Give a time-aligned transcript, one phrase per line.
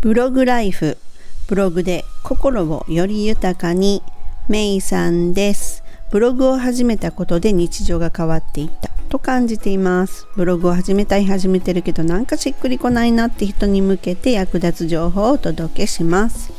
[0.00, 0.96] ブログライフ
[1.48, 4.00] ブログで心をより豊かに
[4.48, 5.82] メイさんです。
[6.12, 8.90] ブログを始めたことで日常が変わっていった。
[9.08, 10.28] と感じています。
[10.36, 16.52] ブログを始めたい始めてるけどなんかしっくりこないなって人に向けて役立つ情報をお届けします。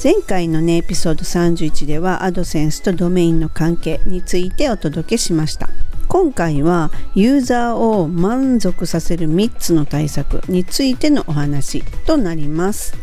[0.00, 5.68] 前回のねエピソード31ではアドセンスとドメインの関係についてお届けしました。
[6.10, 12.96] 今回はユーザーを満足させる3つの対策についてのお話となります。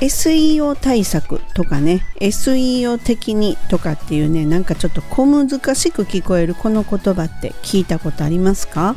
[0.00, 8.96] SEO 対策とかね SEO 的にとかっていうねなんかちょっと小難しく聞こえるこの言葉って聞いたことありますか？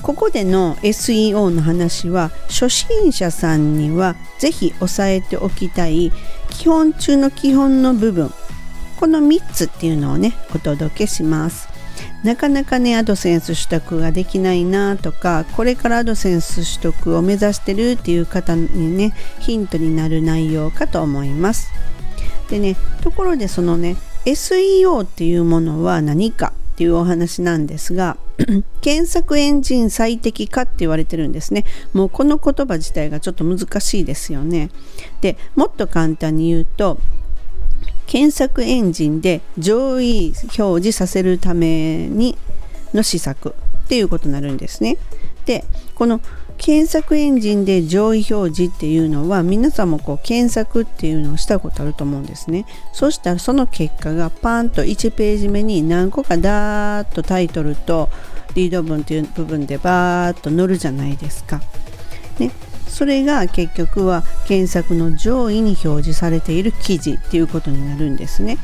[0.00, 6.10] ここでの SEO の話は初心者さんには是非押さえておきたい
[6.48, 8.30] 基本中の基本の部分
[8.98, 11.75] この3つっていうのをねお届けします。
[12.26, 21.70] なかなかねアドセンス取得ができないなとかこれからアドセンス取得を目指してるっていう方にねヒントになる内容かと思います。
[22.50, 28.16] でねところでそのね SEO っていうものは何かっていうお話なんですが
[28.82, 31.64] 検索エンジン最適化って言われてるんですね。
[31.92, 34.70] もうこの言葉自体がちょっと難しいですよね。
[35.20, 36.98] でもっと簡単に言うと
[38.16, 42.38] 検索エンジンで上位表示させるために
[42.94, 43.50] の施策
[43.84, 44.96] っていうことになるんですね。
[45.44, 46.22] でこの
[46.56, 52.64] 検索エンジンで上位表示っていうのは皆さんもこう検索っていうのをしたことあると思うんですね。
[52.94, 58.08] そしたらその結果がパンと1ページ目に何個かダーッとタイトルと
[58.54, 61.60] リード文っていう部分でバーッと載るじゃないですか。
[62.38, 62.50] ね、
[62.86, 68.58] それが結局は検索の上位に表示されている記事っていうことになるんですね。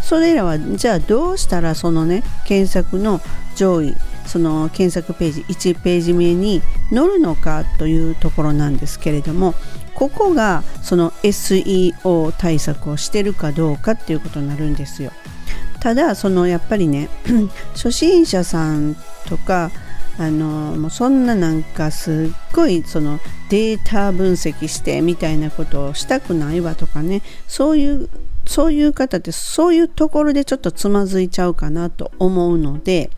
[0.00, 3.20] それらはじゃあどうしたらそのね検索の
[3.54, 3.94] 上位
[4.26, 9.54] その検索ページ1ページ目に載るのかというところなんですけれども
[9.94, 15.12] ここがその SEO 対策をしてるかどうかっていうことになるんですよ。
[15.80, 17.08] ただそのやっぱりね
[17.74, 18.96] 初心者さん
[19.26, 19.70] とか
[20.18, 23.18] あのもうそんななんかすっごいその
[23.48, 28.08] データ分析してみたいなことをしたくないわとかねそういう
[28.44, 33.10] そういう方ってそういうところでちょっとつまずいちゃうかなと思うので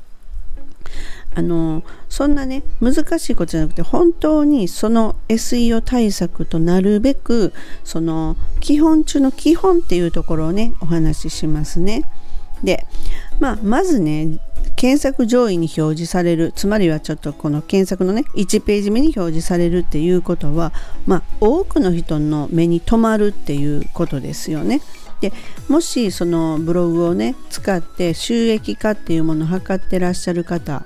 [1.35, 7.53] あのそんなね難しいことじゃなくて本当にその SEO 対策となるべく
[7.83, 12.09] その基本中の基本っていうところをねお話ししますね。
[12.63, 12.87] で、
[13.41, 14.39] まあ、まずね
[14.85, 20.75] 検索上位に表示されるつまりはちょっとこの検索のね1ページ目に表示されるっていうことは、
[21.07, 24.83] まあ、多くの人の目に留まるっていうことですよね。
[25.23, 25.33] で
[25.71, 30.85] もしそのブログをね使って収益化っていうものを図ってらっしゃる方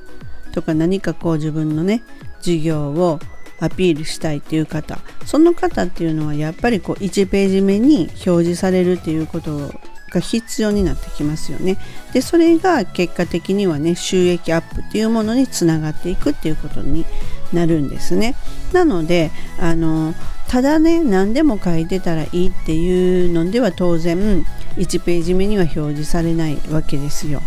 [0.53, 2.05] とか何かこう自分のね
[2.41, 3.19] 事業を
[3.59, 9.73] アピールしたいっていう方その方っていうのはやっぱりこう1ページ目に表示されるっていうこと
[10.11, 11.79] が必要になってきますよね。
[12.13, 17.05] でそれが結果的にはね収益アップっていうものにつながっていくっていうことに
[17.53, 18.35] なるんですね。
[18.73, 20.15] なのであの
[20.49, 24.45] ただね何でも書いてたらいいっていうのでは当然
[24.77, 27.43] 1ページ目には表示されないわけですよ。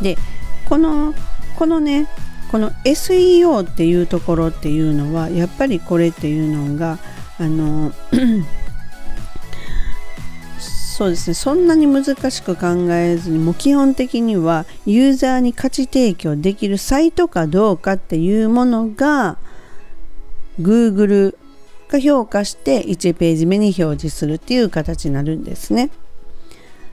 [0.00, 0.16] で
[0.64, 1.14] この
[1.56, 2.08] このね
[2.50, 6.98] この SEO っていうところっていうのはやっぱりこれっていうのが
[7.38, 7.92] あの
[10.94, 19.36] そうですねそんなに難しく考えずにもう基本的にはユーザーに価値提供できるサイトかどうかっていうものが
[20.60, 21.36] Google
[21.88, 25.90] が評価して1ページ目に表示するっていう形になるんですね。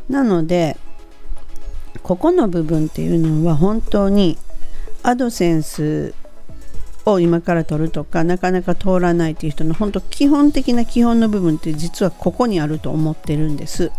[0.10, 0.78] なので
[2.02, 4.40] ここの部分っていうのは本当に
[5.04, 6.16] アドセンス
[7.06, 13.92] を今から取るとかなかなか通らないっていう人の本当基本的な基本の部分って実はここにあると思ってるんです。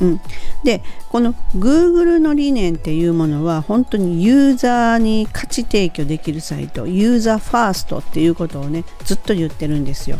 [0.00, 0.20] うん、
[0.64, 10.18] でこの Google の理念っていうものは本当にユーザーに価値提供できるサイトユーザーファーストっていうことをねずっと言ってるんですよ。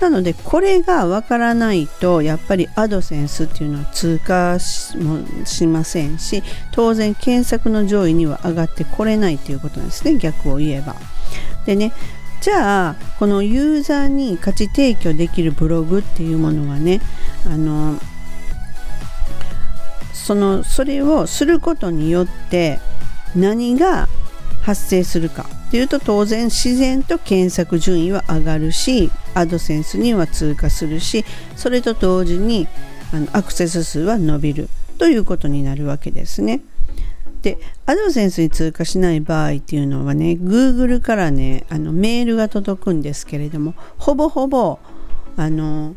[0.00, 4.58] なのでこれがわからないとやっぱりアドセンスっていうのは通過
[4.98, 10.94] もしませんし当然検索の上位には上がってこれないっていうことなんですね逆を言えば。
[11.66, 11.92] でね
[12.40, 17.00] じゃあこのユーザーに価値提供できるブログっていうものはね
[17.46, 17.98] あの
[20.12, 22.80] そのそれをすることによって
[23.34, 24.08] 何が
[24.62, 31.24] 発生するかっていうと当然自然と検索順位は上がるしアドセンスには通過するし
[31.56, 32.68] それと同時に
[33.12, 36.60] あのアクセス数は伸びるということになるわけですね。
[37.42, 44.78] で、アドセンスに通過しない場合っていうのはね、Google からね、あのメールが届くんですけれども、ほぼほぼ、
[45.36, 45.94] あの、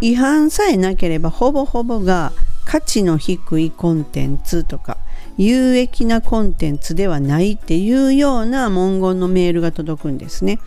[0.00, 2.32] 違反さえなければ、ほぼほぼが
[2.64, 4.98] 価値の低いコンテンツとか、
[5.38, 10.58] 有益なコンテンツではないっていうような文言のメールが届くんですね。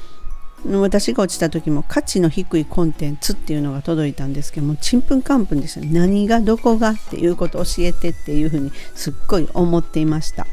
[0.66, 5.86] 私が落ちた時も価値の低いコンテンツっていうのが届いたんですけどもちんぷんかんぷんですよ。
[5.86, 10.48] 何がどこがっていうことを教えてっていうふうにすっごい思っていました。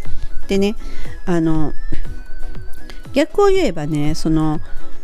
[0.49, 0.77] でね
[1.25, 1.73] あの
[3.15, 4.61] 逆を言えばねその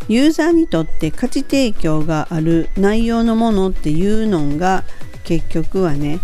[0.08, 4.84] ユーザーにとって価値提供がある内容のものっていうのが
[5.24, 6.20] 結局はね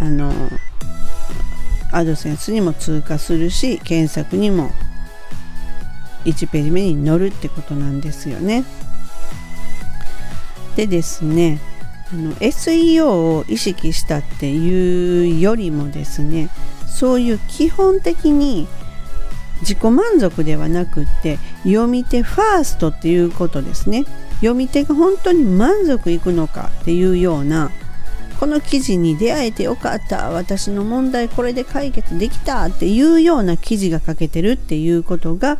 [0.00, 0.32] あの
[1.92, 4.70] アドセンスにも通過するし検索にも
[6.24, 8.64] 1ページ目に載るってことなんですよね。
[10.76, 11.60] でですね
[12.12, 16.50] あの SEO を意識したっていうよりもですね
[16.86, 18.68] そういう基本的に
[19.60, 24.04] 自己満足ではなくって読み手ファーストっていうことですね
[24.36, 27.70] 読み手が本当に満足いくのかっていうような
[28.38, 35.58] この記事に出会えてよかった私の問題これで解決できたっていうような記事が書けてるっていうことが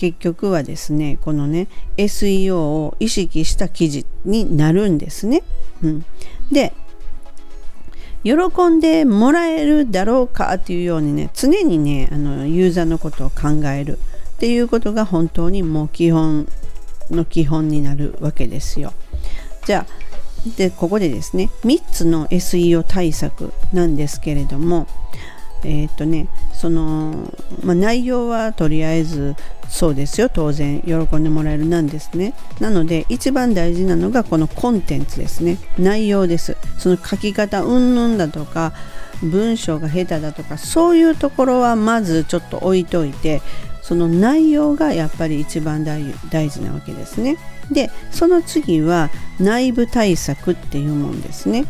[0.00, 1.68] 結局はですねこのね
[1.98, 5.42] SEO を意識した記事になるんですね。
[5.82, 6.04] うん、
[6.50, 6.72] で
[8.24, 8.32] 喜
[8.70, 16.48] んでもらえるだろうかっていうようにね常にねあのユーザーのことを考えるっていうことが本当にもう基本
[17.10, 18.94] の基本になるわけですよ。
[19.66, 24.86] じゃあでここでですね3つの SEO 対策なんですけれども
[25.64, 29.36] えっ、とねその、まあ、内容はとりあえず
[29.68, 32.34] そうですよ当然喜んでもらえるなんですね。
[32.58, 35.58] なので一番大事なのがこのコンテンツですね。
[35.78, 36.56] 内容です。
[36.78, 38.72] その書き方うんぬんだとか
[39.22, 43.42] 文章が下手だとかそういうところはまずちょっと置いといて
[43.82, 46.02] その内容がやっぱり一番大
[46.48, 47.36] 事なわけですね。
[47.70, 51.64] でその次は内部対策っていうもんですね。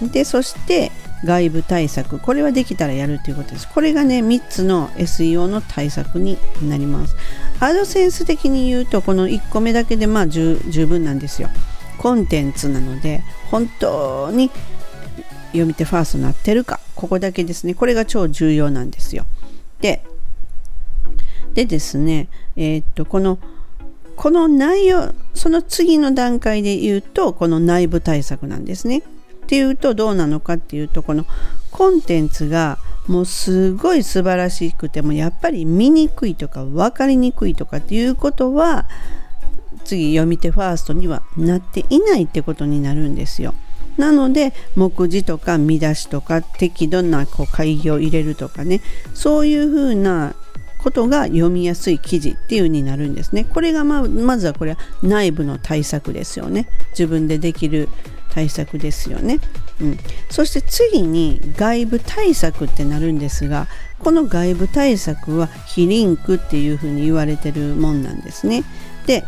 [0.00, 0.90] でそして
[1.24, 2.18] 外部対策。
[2.18, 3.68] これはできたらやるということです。
[3.68, 7.16] これがね3つの SEO の対策になります。
[7.60, 11.48] アドセンス的に言うとこの1個目だけでまあ十分なんですよ。
[11.98, 14.50] コンテンツなので本当に
[15.48, 16.80] 読み手ファーストなってるか。
[16.94, 17.74] ここだけですね。
[17.74, 19.24] これが超重要なんですよ。
[19.80, 20.04] で
[21.54, 23.38] でですねえー、っとこの
[24.16, 29.02] この内容その次の段階で言うとこの内部対策なんですね。
[29.42, 31.26] っていうとどうなのかっていうとこの
[31.70, 38.86] コンテンツがもうすごい素晴らしくてもやっぱり見にくいとか分かりにくいとかっていうことは
[39.84, 43.54] 次読み手ファーストにはなっていないってことになるんですよ。
[43.98, 48.80] なので目次とか見出しとか適度なこう会議を入れるとかね
[49.12, 50.34] そういうふうな
[50.78, 53.44] ことが読みやすい記事っていう風になるんですね。
[53.44, 56.68] これがままずはこれは内部の対策ですよね。
[56.90, 57.88] 自分でできる
[58.32, 59.38] 対策ですよね。
[59.80, 59.98] うん、
[60.30, 63.66] そして次に外部対策ってなるんですが
[63.98, 68.64] この外部対策は非リンクっていうふうに言われてるもんなんですね。
[69.06, 69.24] で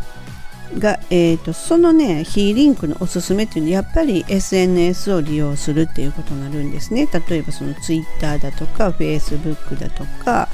[0.79, 7.09] が、えーと、そのね非リンクのおすすめっていうのはやっぱり SNS を利用するっていうことになるんですね。
[7.29, 10.49] 例えばその Twitter だとか Facebook だとか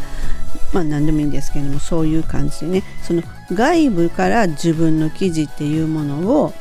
[0.73, 3.23] まあ何でもいいんですけれどもそういう感じでねその
[3.53, 6.53] 外部から自分の記事っていうものを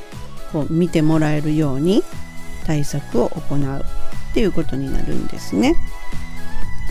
[0.52, 2.04] こう見てもらえるように
[2.66, 3.86] 対策を行う
[4.32, 5.76] っていうことになるんですね。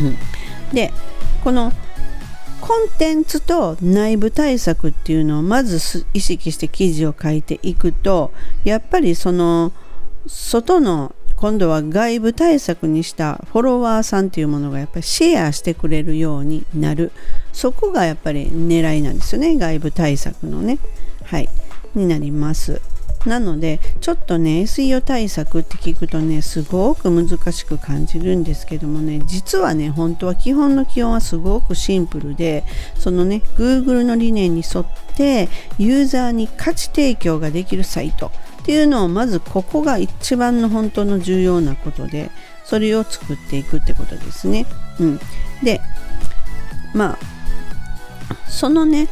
[0.01, 0.93] うん、で
[1.45, 1.73] この
[2.61, 8.33] コンテンツと内部対策っていうのをまず意識して記事を書いていくと
[8.65, 9.73] やっぱりその
[10.27, 17.13] 外の今度は外部対策にしたフォロワーさんっていうものがやっぱりシェアしてくれるようになる。
[17.53, 19.57] そこがやっぱり狙いなんですよね。
[19.57, 20.81] 外部対策のね。
[21.25, 21.49] はい。
[21.95, 22.81] になります
[23.29, 32.65] なのでちょっとね SEO 対策って聞くとねすごく難しく感じるんですけどもね実はね本当は基本の基本はすごくシンプルで
[32.97, 38.33] そのね Google の理念に沿ってユーザーに価値提供ができるサイト
[38.63, 42.31] っていうのをまずここが一番の本当の重要なことで
[42.65, 44.67] それを作っていくってことですね。
[45.01, 45.21] うん、
[45.63, 45.81] で
[46.95, 47.19] まあ
[48.49, 49.09] そのね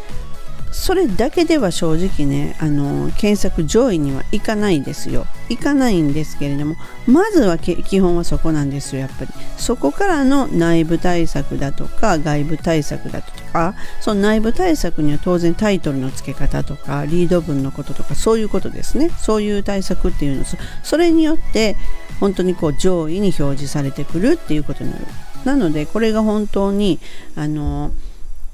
[0.73, 5.27] それだけでは正直ねあの検索上位にはいかないですよ。
[5.49, 9.31] いかないんですけれどもまずは基本はそこなんですよやっぱり。
[9.57, 19.11] そこからの内部対策だとか外部対策だとかその内部対策には当然タイトルの付け方とかリード文のこととかそういうことですね。
[19.19, 20.45] そういう対策っていうの
[20.83, 21.77] それによって
[22.21, 25.05] 本当にこう上位に表示されてくるっていうことになる。
[25.45, 26.99] なのでこれが本当に
[27.37, 27.93] あの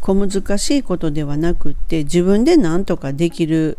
[0.02, 3.78] 小難しいことではなくって自分で何とかできる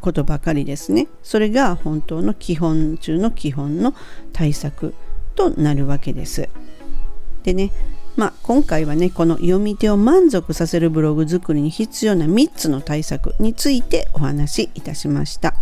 [0.00, 1.08] ことばかりですね。
[1.22, 3.94] それが本当の基本中の基本の
[4.32, 4.94] 対策
[5.36, 6.48] となるわけです。
[7.44, 7.70] でね
[8.16, 15.54] まあ、今回はねこの読み手を満足させるブログ作りに必要な3つの対策についてお話しいたしました、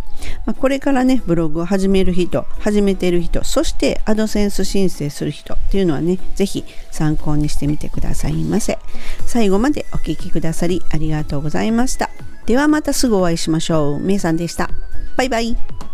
[0.45, 8.77] まあ、これからねブログを始める人始めてる人そしてアドセンス申請する人っていうのはね是非参考にしてみてくださいませ。
[9.25, 12.09] 最後までお聴きくださりありがとうございました。
[12.45, 13.99] ではまたすぐお会いしましょう。
[13.99, 14.69] めいさんでした。
[15.17, 15.90] バイバイ。